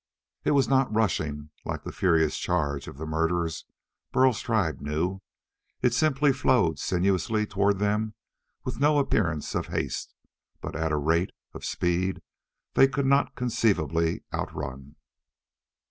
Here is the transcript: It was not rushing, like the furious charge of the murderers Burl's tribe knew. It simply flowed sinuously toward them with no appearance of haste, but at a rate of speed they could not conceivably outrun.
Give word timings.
It 0.43 0.51
was 0.57 0.67
not 0.67 0.91
rushing, 0.91 1.51
like 1.63 1.83
the 1.83 1.91
furious 1.91 2.35
charge 2.35 2.87
of 2.87 2.97
the 2.97 3.05
murderers 3.05 3.65
Burl's 4.11 4.41
tribe 4.41 4.81
knew. 4.81 5.21
It 5.83 5.93
simply 5.93 6.33
flowed 6.33 6.79
sinuously 6.79 7.45
toward 7.45 7.77
them 7.77 8.15
with 8.63 8.79
no 8.79 8.97
appearance 8.97 9.53
of 9.53 9.67
haste, 9.67 10.15
but 10.59 10.75
at 10.75 10.91
a 10.91 10.97
rate 10.97 11.29
of 11.53 11.63
speed 11.63 12.23
they 12.73 12.87
could 12.87 13.05
not 13.05 13.35
conceivably 13.35 14.23
outrun. 14.33 14.95